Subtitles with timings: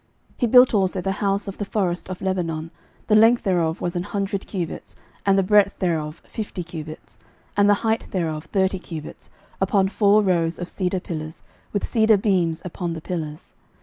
[0.31, 2.71] 11:007:002 He built also the house of the forest of Lebanon;
[3.05, 4.95] the length thereof was an hundred cubits,
[5.27, 7.19] and the breadth thereof fifty cubits,
[7.55, 9.29] and the height thereof thirty cubits,
[9.61, 13.53] upon four rows of cedar pillars, with cedar beams upon the pillars.